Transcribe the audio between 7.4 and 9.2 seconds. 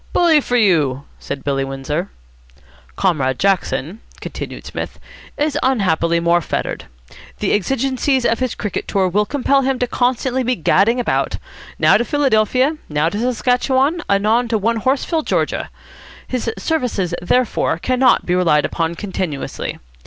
exigencies of his cricket tour